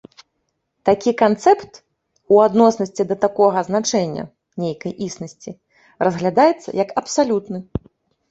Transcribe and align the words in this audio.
Такі 0.87 1.11
канцэпт, 1.21 1.73
у 2.35 2.39
адноснасці 2.45 3.03
да 3.11 3.17
такога 3.27 3.59
значэння, 3.69 4.23
нейкай 4.63 4.93
існасці, 5.09 5.51
разглядаецца 6.07 6.69
як 6.83 6.89
абсалютны. 7.03 7.59